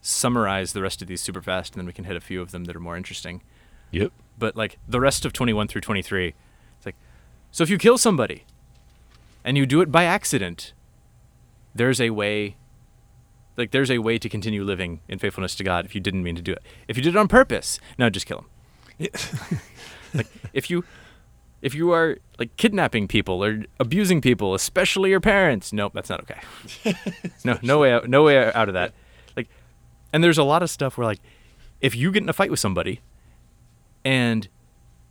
summarize 0.00 0.72
the 0.72 0.82
rest 0.82 1.00
of 1.02 1.08
these 1.08 1.20
super 1.20 1.40
fast, 1.40 1.74
and 1.74 1.80
then 1.80 1.86
we 1.86 1.92
can 1.92 2.04
hit 2.04 2.16
a 2.16 2.20
few 2.20 2.42
of 2.42 2.50
them 2.50 2.64
that 2.64 2.76
are 2.76 2.80
more 2.80 2.96
interesting. 2.96 3.42
Yep. 3.90 4.12
But 4.38 4.56
like 4.56 4.78
the 4.86 5.00
rest 5.00 5.24
of 5.24 5.32
21 5.32 5.68
through 5.68 5.80
23, 5.80 6.34
it's 6.76 6.86
like, 6.86 6.96
so 7.50 7.62
if 7.62 7.70
you 7.70 7.78
kill 7.78 7.96
somebody 7.96 8.44
and 9.44 9.56
you 9.56 9.64
do 9.64 9.80
it 9.80 9.90
by 9.90 10.04
accident, 10.04 10.73
there's 11.74 12.00
a 12.00 12.10
way, 12.10 12.56
like 13.56 13.70
there's 13.70 13.90
a 13.90 13.98
way 13.98 14.18
to 14.18 14.28
continue 14.28 14.64
living 14.64 15.00
in 15.08 15.18
faithfulness 15.18 15.54
to 15.56 15.64
God 15.64 15.84
if 15.84 15.94
you 15.94 16.00
didn't 16.00 16.22
mean 16.22 16.36
to 16.36 16.42
do 16.42 16.52
it. 16.52 16.62
If 16.88 16.96
you 16.96 17.02
did 17.02 17.14
it 17.14 17.18
on 17.18 17.28
purpose, 17.28 17.78
no, 17.98 18.10
just 18.10 18.26
kill 18.26 18.44
him. 18.98 19.08
like 20.14 20.28
if 20.52 20.70
you, 20.70 20.84
if 21.62 21.74
you 21.74 21.92
are 21.92 22.18
like 22.38 22.56
kidnapping 22.56 23.08
people 23.08 23.42
or 23.44 23.64
abusing 23.80 24.20
people, 24.20 24.54
especially 24.54 25.10
your 25.10 25.20
parents, 25.20 25.72
nope, 25.72 25.92
that's 25.94 26.10
not 26.10 26.20
okay. 26.22 26.94
no, 27.44 27.58
no 27.62 27.78
way 27.78 27.92
out, 27.92 28.08
no 28.08 28.22
way 28.22 28.52
out 28.52 28.68
of 28.68 28.74
that. 28.74 28.92
Like, 29.36 29.48
and 30.12 30.22
there's 30.22 30.38
a 30.38 30.44
lot 30.44 30.62
of 30.62 30.70
stuff 30.70 30.96
where 30.96 31.06
like, 31.06 31.20
if 31.80 31.94
you 31.94 32.12
get 32.12 32.22
in 32.22 32.28
a 32.28 32.32
fight 32.32 32.50
with 32.50 32.60
somebody, 32.60 33.00
and 34.04 34.48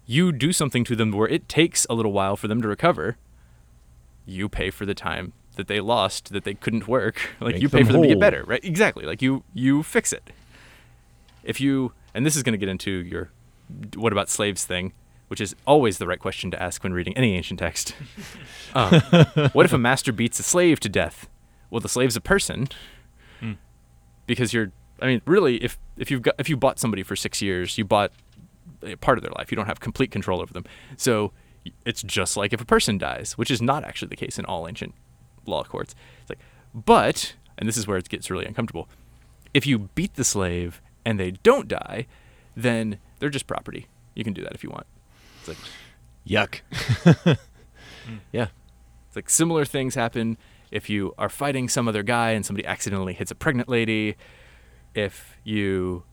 you 0.05 0.31
do 0.31 0.53
something 0.53 0.83
to 0.83 0.95
them 0.95 1.11
where 1.11 1.27
it 1.27 1.49
takes 1.49 1.85
a 1.89 1.93
little 1.93 2.11
while 2.11 2.35
for 2.35 2.47
them 2.47 2.61
to 2.61 2.67
recover, 2.67 3.17
you 4.25 4.47
pay 4.47 4.69
for 4.69 4.85
the 4.85 4.93
time 4.93 5.33
that 5.55 5.67
they 5.67 5.79
lost 5.79 6.31
that 6.33 6.43
they 6.43 6.53
couldn't 6.53 6.87
work. 6.87 7.29
Like 7.39 7.55
Make 7.55 7.61
you 7.61 7.69
pay 7.69 7.83
for 7.83 7.93
them 7.93 8.01
to 8.03 8.07
get 8.07 8.19
better, 8.19 8.43
right? 8.45 8.63
Exactly. 8.63 9.05
Like 9.05 9.21
you 9.21 9.43
you 9.53 9.83
fix 9.83 10.11
it. 10.13 10.31
If 11.43 11.59
you 11.59 11.93
and 12.13 12.25
this 12.25 12.35
is 12.35 12.43
going 12.43 12.53
to 12.53 12.57
get 12.57 12.69
into 12.69 12.91
your 12.91 13.29
what 13.95 14.11
about 14.11 14.29
slaves 14.29 14.65
thing, 14.65 14.93
which 15.27 15.41
is 15.41 15.55
always 15.65 15.97
the 15.97 16.07
right 16.07 16.19
question 16.19 16.51
to 16.51 16.61
ask 16.61 16.83
when 16.83 16.93
reading 16.93 17.15
any 17.17 17.35
ancient 17.35 17.59
text. 17.59 17.95
Um, 18.75 19.01
what 19.53 19.65
if 19.67 19.73
a 19.73 19.77
master 19.77 20.11
beats 20.11 20.39
a 20.39 20.43
slave 20.43 20.79
to 20.79 20.89
death? 20.89 21.29
Well, 21.69 21.79
the 21.79 21.87
slave's 21.89 22.15
a 22.15 22.21
person 22.21 22.69
Hmm. 23.39 23.51
because 24.25 24.51
you're. 24.51 24.71
I 24.99 25.05
mean, 25.05 25.21
really, 25.25 25.57
if 25.63 25.77
if 25.95 26.09
you've 26.09 26.23
got 26.23 26.33
if 26.39 26.49
you 26.49 26.57
bought 26.57 26.79
somebody 26.79 27.03
for 27.03 27.15
six 27.15 27.39
years, 27.39 27.77
you 27.77 27.85
bought 27.85 28.11
a 28.81 28.95
part 28.95 29.19
of 29.19 29.21
their 29.23 29.31
life. 29.37 29.51
You 29.51 29.55
don't 29.57 29.67
have 29.67 29.79
complete 29.79 30.09
control 30.09 30.41
over 30.41 30.51
them. 30.51 30.65
So 30.97 31.33
it's 31.85 32.01
just 32.01 32.35
like 32.35 32.51
if 32.51 32.59
a 32.61 32.65
person 32.65 32.97
dies, 32.97 33.33
which 33.37 33.51
is 33.51 33.61
not 33.61 33.83
actually 33.83 34.07
the 34.09 34.15
case 34.15 34.39
in 34.39 34.45
all 34.45 34.67
ancient 34.67 34.95
law 35.45 35.63
courts. 35.63 35.95
It's 36.21 36.29
like, 36.29 36.39
but 36.73 37.33
and 37.57 37.67
this 37.67 37.77
is 37.77 37.87
where 37.87 37.97
it 37.97 38.09
gets 38.09 38.29
really 38.29 38.45
uncomfortable. 38.45 38.89
If 39.53 39.67
you 39.67 39.89
beat 39.95 40.15
the 40.15 40.23
slave 40.23 40.81
and 41.05 41.19
they 41.19 41.31
don't 41.31 41.67
die, 41.67 42.07
then 42.55 42.99
they're 43.19 43.29
just 43.29 43.47
property. 43.47 43.87
You 44.15 44.23
can 44.23 44.33
do 44.33 44.43
that 44.43 44.53
if 44.53 44.63
you 44.63 44.69
want. 44.69 44.85
It's 45.39 45.49
like 45.49 45.57
Yuck. 46.27 47.37
Mm. 48.05 48.19
yeah. 48.33 48.47
It's 49.07 49.15
like 49.15 49.29
similar 49.29 49.63
things 49.63 49.95
happen 49.95 50.37
if 50.71 50.89
you 50.89 51.13
are 51.17 51.29
fighting 51.29 51.69
some 51.69 51.87
other 51.87 52.03
guy 52.03 52.31
and 52.31 52.45
somebody 52.45 52.67
accidentally 52.67 53.13
hits 53.13 53.31
a 53.31 53.35
pregnant 53.35 53.69
lady. 53.69 54.17
If 54.93 55.37
you 55.45 56.03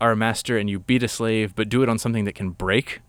are 0.00 0.10
a 0.10 0.16
master 0.16 0.58
and 0.58 0.68
you 0.68 0.80
beat 0.80 1.04
a 1.04 1.08
slave, 1.08 1.54
but 1.54 1.68
do 1.68 1.82
it 1.84 1.88
on 1.88 1.96
something 1.96 2.24
that 2.24 2.34
can 2.34 2.50
break, 2.50 3.02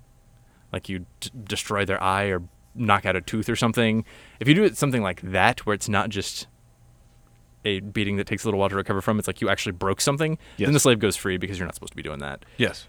like 0.71 0.89
you 0.89 1.07
d- 1.19 1.31
destroy 1.43 1.85
their 1.85 2.01
eye 2.03 2.25
or 2.25 2.43
knock 2.75 3.05
out 3.05 3.15
a 3.15 3.21
tooth 3.21 3.49
or 3.49 3.55
something. 3.55 4.05
If 4.39 4.47
you 4.47 4.53
do 4.53 4.63
it 4.63 4.77
something 4.77 5.01
like 5.01 5.21
that, 5.21 5.65
where 5.65 5.73
it's 5.73 5.89
not 5.89 6.09
just 6.09 6.47
a 7.65 7.79
beating 7.81 8.17
that 8.17 8.27
takes 8.27 8.43
a 8.43 8.47
little 8.47 8.59
while 8.59 8.69
to 8.69 8.75
recover 8.75 9.01
from, 9.01 9.19
it's 9.19 9.27
like 9.27 9.41
you 9.41 9.49
actually 9.49 9.73
broke 9.73 10.01
something, 10.01 10.37
then 10.57 10.73
the 10.73 10.79
slave 10.79 10.99
goes 10.99 11.15
free 11.15 11.37
because 11.37 11.57
you're 11.59 11.67
not 11.67 11.75
supposed 11.75 11.93
to 11.93 11.97
be 11.97 12.03
doing 12.03 12.19
that. 12.19 12.45
Yes. 12.57 12.87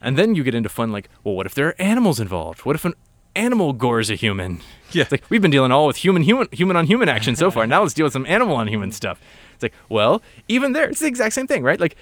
And 0.00 0.16
then 0.16 0.34
you 0.34 0.44
get 0.44 0.54
into 0.54 0.68
fun 0.68 0.92
like, 0.92 1.08
well, 1.24 1.34
what 1.34 1.46
if 1.46 1.54
there 1.54 1.68
are 1.68 1.80
animals 1.80 2.20
involved? 2.20 2.60
What 2.60 2.76
if 2.76 2.84
an 2.84 2.94
animal 3.34 3.72
gores 3.72 4.10
a 4.10 4.14
human? 4.14 4.60
Yeah. 4.92 5.02
It's 5.02 5.12
like 5.12 5.24
we've 5.28 5.42
been 5.42 5.50
dealing 5.50 5.72
all 5.72 5.86
with 5.86 5.96
human 5.96 6.22
human 6.22 6.48
human 6.52 6.76
on 6.76 6.86
human 6.86 7.08
action 7.08 7.34
so 7.36 7.50
far. 7.50 7.66
Now 7.66 7.82
let's 7.82 7.94
deal 7.94 8.04
with 8.04 8.12
some 8.12 8.26
animal 8.26 8.56
on 8.56 8.68
human 8.68 8.92
stuff. 8.92 9.20
It's 9.54 9.62
like, 9.62 9.74
well, 9.88 10.22
even 10.48 10.72
there, 10.72 10.88
it's 10.88 11.00
the 11.00 11.06
exact 11.06 11.34
same 11.34 11.46
thing, 11.46 11.62
right? 11.62 11.80
Like, 11.80 11.96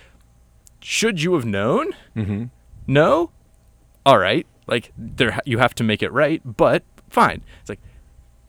should 0.80 1.23
you 1.23 1.35
have 1.35 1.47
known? 1.47 1.92
Mm-hmm. 2.16 2.44
No. 2.87 3.30
All 4.04 4.18
right. 4.18 4.47
Like 4.66 4.92
there, 4.99 5.40
you 5.44 5.59
have 5.59 5.75
to 5.76 5.85
make 5.85 6.02
it 6.02 6.12
right, 6.12 6.42
but 6.44 6.83
fine. 7.14 7.42
It's 7.61 7.71
like, 7.71 7.80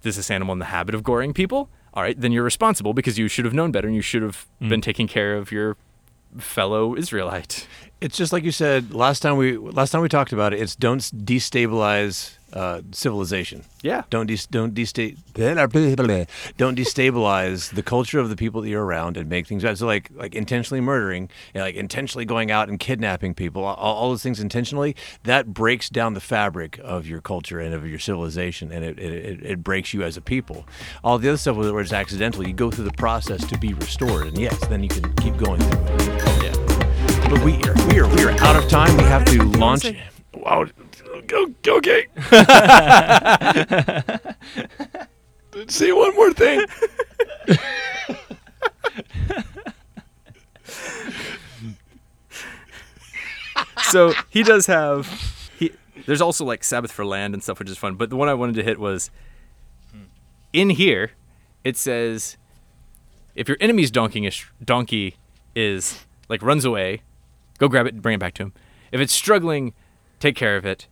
is 0.04 0.18
this 0.18 0.30
animal 0.30 0.54
in 0.54 0.60
the 0.60 0.66
habit 0.66 0.94
of 0.94 1.04
goring 1.04 1.34
people? 1.34 1.70
All 1.94 2.04
right, 2.04 2.20
then 2.20 2.32
you're 2.32 2.44
responsible 2.44 2.94
because 2.94 3.18
you 3.18 3.28
should 3.28 3.46
have 3.46 3.54
known 3.54 3.72
better 3.72 3.88
and 3.88 3.96
you 3.96 4.02
should 4.02 4.22
have 4.22 4.46
mm. 4.62 4.70
been 4.70 4.82
taking 4.82 5.08
care 5.08 5.38
of 5.38 5.52
your 5.52 5.78
fellow 6.38 6.96
Israelite. 6.96 7.68
It's 8.02 8.18
just 8.18 8.34
like 8.34 8.44
you 8.44 8.52
said 8.52 8.94
last 8.94 9.22
time 9.22 9.38
we 9.38 9.56
last 9.58 9.92
time 9.92 10.02
we 10.02 10.10
talked 10.10 10.34
about 10.34 10.54
it. 10.54 10.60
It's 10.60 10.76
don't 10.76 11.00
destabilize 11.00 12.38
uh, 12.54 12.82
civilization. 12.92 13.64
Yeah. 13.82 14.04
Don't 14.10 14.28
des- 14.28 14.48
don't 14.50 14.74
desta- 14.74 15.18
don't 16.58 16.78
destabilize 16.78 17.74
the 17.74 17.84
culture 17.84 18.20
of 18.20 18.30
the 18.30 18.36
people 18.36 18.62
that 18.62 18.70
you're 18.70 18.86
around 18.86 19.18
and 19.18 19.30
make 19.30 19.48
things 19.48 19.64
bad. 19.64 19.78
So 19.78 19.86
like 19.86 20.10
like 20.14 20.36
intentionally 20.36 20.82
murdering, 20.82 21.24
you 21.54 21.60
know, 21.60 21.66
like 21.66 21.76
intentionally 21.76 22.26
going 22.26 22.52
out 22.52 22.70
and 22.70 22.80
kidnapping 22.80 23.34
people, 23.34 23.64
all, 23.64 23.76
all 23.76 24.10
those 24.10 24.24
things 24.24 24.40
intentionally. 24.40 24.96
That 25.24 25.54
breaks 25.54 25.90
down 25.90 26.14
the 26.14 26.22
fabric 26.22 26.80
of 26.84 27.08
your 27.08 27.22
culture 27.22 27.60
and 27.60 27.74
of 27.74 27.88
your 27.88 28.00
civilization, 28.00 28.72
and 28.72 28.86
it 28.86 29.00
it, 29.00 29.14
it, 29.14 29.44
it 29.44 29.64
breaks 29.64 29.94
you 29.94 30.04
as 30.04 30.18
a 30.18 30.22
people. 30.22 30.66
All 31.04 31.18
the 31.18 31.30
other 31.30 31.38
stuff 31.38 31.58
where 31.58 31.80
it's 31.82 31.94
accidental, 31.94 32.48
you 32.48 32.54
go 32.54 32.72
through 32.72 32.86
the 32.86 32.94
process 32.94 33.46
to 33.48 33.58
be 33.58 33.74
restored, 33.74 34.28
and 34.28 34.38
yes, 34.38 34.58
then 34.68 34.84
you 34.84 34.90
can 34.90 35.14
keep 35.16 35.36
going 35.38 35.60
through 35.62 35.96
it. 36.06 36.44
Yeah. 36.44 37.30
But 37.30 37.44
we 37.44 37.56
are 37.64 37.76
we 37.88 38.00
are 38.00 38.08
we 38.08 38.24
are 38.24 38.32
out 38.42 38.56
of 38.56 38.70
time. 38.70 38.96
We 38.98 39.04
have 39.04 39.26
to 39.26 39.44
launch. 39.44 39.82
say? 39.82 40.02
Wow, 40.34 40.68
go 41.22 41.48
go 41.64 41.80
Kate. 41.82 42.10
Say 45.68 45.92
one 45.92 46.16
more 46.16 46.34
thing. 46.34 46.66
so 53.84 54.14
he 54.30 54.44
does 54.44 54.66
have 54.66 55.08
he 55.58 55.72
there's 56.06 56.22
also 56.22 56.44
like 56.44 56.64
sabbath 56.64 56.92
for 56.92 57.06
land 57.06 57.34
and 57.34 57.44
stuff 57.44 57.60
which 57.60 57.70
is 57.70 57.78
fun 57.78 57.96
but 57.96 58.10
the 58.10 58.16
one 58.16 58.28
i 58.28 58.34
wanted 58.34 58.56
to 58.56 58.64
hit 58.64 58.80
was 58.80 59.10
in 60.54 60.72
here 60.72 61.12
it 61.64 61.78
says 61.78 62.38
if 63.36 63.48
your 63.48 63.58
enemy's 63.60 63.92
donkey 63.92 64.26
is, 64.26 64.44
donkey 64.64 65.16
is 65.56 66.06
like 66.30 66.42
runs 66.42 66.66
away 66.66 67.02
go 67.58 67.68
grab 67.68 67.86
it 67.86 67.94
and 67.94 68.02
bring 68.02 68.16
it 68.16 68.20
back 68.20 68.34
to 68.34 68.44
him 68.44 68.54
if 68.92 69.00
it's 69.00 69.14
struggling 69.14 69.74
take 70.20 70.36
care 70.36 70.58
of 70.58 70.66
it 70.66 70.88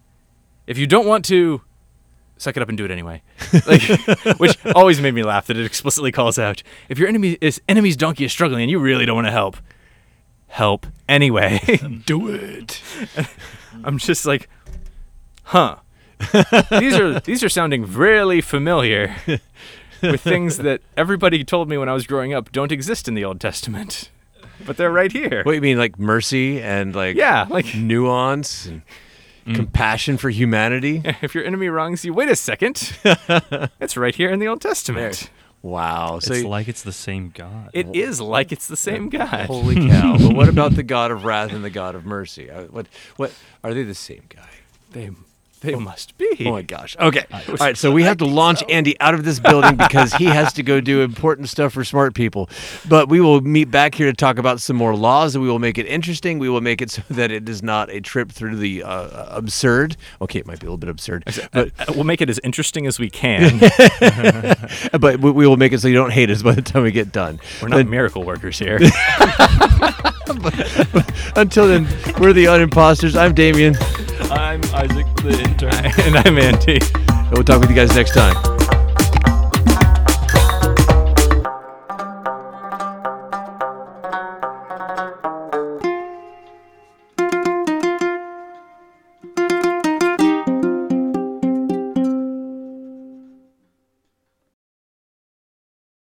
if 0.67 0.77
you 0.77 0.87
don't 0.87 1.05
want 1.05 1.25
to 1.25 1.61
suck 2.37 2.57
it 2.57 2.63
up 2.63 2.67
and 2.69 2.77
do 2.77 2.83
it 2.83 2.91
anyway 2.91 3.21
like 3.67 3.81
which 4.37 4.57
always 4.75 4.99
made 4.99 5.13
me 5.13 5.23
laugh 5.23 5.47
that 5.47 5.55
it 5.55 5.65
explicitly 5.65 6.11
calls 6.11 6.37
out 6.37 6.61
if 6.89 6.97
your 6.97 7.07
enemy 7.07 7.37
is 7.39 7.61
enemy's 7.69 7.95
donkey 7.95 8.25
is 8.25 8.31
struggling 8.31 8.63
and 8.63 8.71
you 8.71 8.79
really 8.79 9.05
don't 9.05 9.15
want 9.15 9.27
to 9.27 9.31
help 9.31 9.57
help 10.53 10.85
anyway 11.09 11.59
Do 12.05 12.29
it. 12.29 12.81
I'm 13.83 13.97
just 13.97 14.25
like, 14.25 14.47
huh. 15.45 15.77
these 16.69 16.93
are 16.97 17.19
these 17.21 17.43
are 17.43 17.49
sounding 17.49 17.91
really 17.91 18.39
familiar 18.39 19.15
with 20.01 20.21
things 20.21 20.57
that 20.57 20.81
everybody 20.95 21.43
told 21.43 21.69
me 21.69 21.77
when 21.77 21.89
I 21.89 21.93
was 21.93 22.05
growing 22.05 22.33
up 22.33 22.51
don't 22.51 22.71
exist 22.71 23.07
in 23.07 23.15
the 23.15 23.25
Old 23.25 23.41
Testament, 23.41 24.09
but 24.65 24.77
they're 24.77 24.91
right 24.91 25.11
here. 25.11 25.41
What 25.43 25.55
you 25.55 25.61
mean, 25.61 25.79
like 25.79 25.97
mercy 25.97 26.61
and 26.61 26.95
like 26.95 27.15
Yeah, 27.15 27.47
like 27.49 27.73
nuance 27.75 28.67
and 28.67 28.83
compassion 29.45 30.17
for 30.17 30.29
humanity? 30.29 31.01
if 31.21 31.35
your 31.35 31.43
enemy 31.43 31.67
wrongs 31.67 32.03
you, 32.05 32.13
wait 32.13 32.29
a 32.29 32.35
second, 32.35 32.97
it's 33.79 33.97
right 33.97 34.15
here 34.15 34.29
in 34.29 34.39
the 34.39 34.47
Old 34.47 34.61
Testament. 34.61 35.29
Wow. 35.61 36.19
So 36.19 36.33
it's 36.33 36.43
like 36.43 36.67
it's 36.67 36.83
the 36.83 36.91
same 36.91 37.29
God. 37.33 37.69
It 37.73 37.87
is 37.95 38.19
like 38.19 38.51
it's 38.51 38.67
the 38.67 38.75
same 38.77 39.07
God. 39.09 39.45
holy 39.47 39.75
cow! 39.89 40.17
but 40.17 40.35
what 40.35 40.49
about 40.49 40.75
the 40.75 40.83
God 40.83 41.09
of 41.11 41.23
wrath 41.23 41.53
and 41.53 41.63
the 41.63 41.69
God 41.69 41.95
of 41.95 42.05
mercy? 42.05 42.51
Uh, 42.51 42.63
What 42.65 42.87
what 43.15 43.31
are 43.63 43.73
they 43.73 43.83
the 43.83 43.95
same 43.95 44.23
guy? 44.27 44.49
They 44.91 45.09
they 45.63 45.75
must 45.75 46.17
be. 46.17 46.43
Oh 46.45 46.51
my 46.51 46.61
gosh. 46.61 46.95
Okay. 46.99 47.25
All 47.31 47.55
right. 47.59 47.77
So 47.77 47.91
we 47.91 48.03
have 48.03 48.17
to 48.17 48.25
launch 48.25 48.63
Andy 48.69 48.99
out 48.99 49.13
of 49.13 49.23
this 49.23 49.39
building 49.39 49.77
because 49.77 50.13
he 50.13 50.25
has 50.25 50.51
to 50.53 50.63
go 50.63 50.81
do 50.81 51.01
important 51.13 51.49
stuff 51.49 51.73
for 51.73 51.83
smart 51.83 52.13
people. 52.13 52.49
But 52.87 53.07
we 53.09 53.21
will 53.21 53.41
meet 53.41 53.71
back 53.71 53.95
here 53.95 54.07
to 54.07 54.15
talk 54.15 54.37
about 54.37 54.59
some 54.59 54.75
more 54.75 54.95
laws 54.95 55.35
and 55.35 55.41
we 55.41 55.49
will 55.49 55.59
make 55.59 55.77
it 55.77 55.85
interesting. 55.85 56.37
We 56.37 56.49
will 56.49 56.61
make 56.61 56.81
it 56.81 56.91
so 56.91 57.01
that 57.11 57.31
it 57.31 57.47
is 57.47 57.63
not 57.63 57.89
a 57.89 58.01
trip 58.01 58.31
through 58.31 58.57
the 58.57 58.83
uh, 58.83 59.37
absurd. 59.37 59.95
Okay, 60.21 60.39
it 60.39 60.45
might 60.45 60.59
be 60.59 60.67
a 60.67 60.69
little 60.69 60.77
bit 60.77 60.89
absurd, 60.89 61.23
but 61.25 61.71
Uh, 61.79 61.93
we'll 61.95 62.03
make 62.03 62.21
it 62.21 62.29
as 62.29 62.39
interesting 62.43 62.85
as 62.85 62.99
we 62.99 63.09
can. 63.09 63.59
but 64.99 65.19
we, 65.19 65.31
will 65.31 65.57
make 65.57 65.71
it 65.71 65.79
so 65.79 65.87
you 65.87 65.95
don't 65.95 66.11
hate 66.11 66.29
us 66.29 66.41
by 66.43 66.53
the 66.53 66.61
time 66.61 66.83
we 66.83 66.91
get 66.91 67.11
done. 67.11 67.39
We're 67.61 67.69
not 67.69 67.87
miracle 67.87 68.23
workers 68.23 68.59
here. 68.59 68.79
But 70.25 71.11
Until 71.35 71.67
then, 71.67 71.83
we're 72.19 72.33
the 72.33 72.45
unimposters. 72.45 73.15
I'm 73.15 73.33
Damien. 73.33 73.75
I'm 74.33 74.63
Isaac, 74.73 75.05
the 75.17 75.39
intern. 75.47 75.73
and 76.05 76.17
I'm 76.17 76.37
Andy. 76.39 76.79
And 77.07 77.31
we'll 77.31 77.43
talk 77.43 77.61
with 77.61 77.69
you 77.69 77.75
guys 77.75 77.95
next 77.95 78.13
time. 78.13 78.52